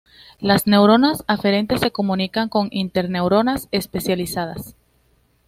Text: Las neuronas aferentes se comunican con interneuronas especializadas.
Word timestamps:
Las 0.39 0.65
neuronas 0.65 1.23
aferentes 1.27 1.81
se 1.81 1.91
comunican 1.91 2.49
con 2.49 2.69
interneuronas 2.71 3.67
especializadas. 3.69 4.75